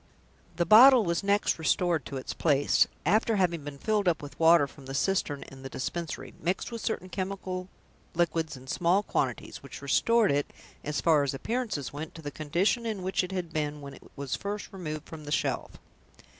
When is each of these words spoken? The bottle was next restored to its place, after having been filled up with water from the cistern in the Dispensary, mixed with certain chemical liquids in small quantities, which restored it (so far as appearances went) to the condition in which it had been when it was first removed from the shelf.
The 0.55 0.65
bottle 0.65 1.03
was 1.05 1.21
next 1.21 1.59
restored 1.59 2.05
to 2.07 2.17
its 2.17 2.33
place, 2.33 2.87
after 3.05 3.35
having 3.35 3.63
been 3.63 3.77
filled 3.77 4.07
up 4.07 4.19
with 4.23 4.39
water 4.39 4.65
from 4.65 4.87
the 4.87 4.95
cistern 4.95 5.43
in 5.43 5.61
the 5.61 5.69
Dispensary, 5.69 6.33
mixed 6.41 6.71
with 6.71 6.81
certain 6.81 7.07
chemical 7.07 7.69
liquids 8.15 8.57
in 8.57 8.65
small 8.65 9.03
quantities, 9.03 9.61
which 9.61 9.79
restored 9.79 10.31
it 10.31 10.51
(so 10.83 10.91
far 10.93 11.21
as 11.21 11.35
appearances 11.35 11.93
went) 11.93 12.15
to 12.15 12.23
the 12.23 12.31
condition 12.31 12.83
in 12.87 13.03
which 13.03 13.23
it 13.23 13.31
had 13.31 13.53
been 13.53 13.79
when 13.79 13.93
it 13.93 14.01
was 14.15 14.35
first 14.35 14.73
removed 14.73 15.07
from 15.07 15.25
the 15.25 15.31
shelf. 15.31 15.73